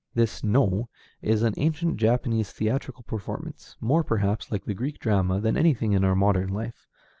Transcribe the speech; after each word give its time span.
This 0.15 0.43
No 0.43 0.89
is 1.21 1.43
an 1.43 1.53
ancient 1.57 1.97
Japanese 1.97 2.51
theatrical 2.51 3.03
performance, 3.03 3.77
more, 3.79 4.03
perhaps, 4.03 4.51
like 4.51 4.65
the 4.65 4.73
Greek 4.73 4.97
drama 4.97 5.39
than 5.39 5.55
anything 5.55 5.93
in 5.93 6.03
our 6.03 6.15
modern 6.15 6.49
life. 6.49 6.87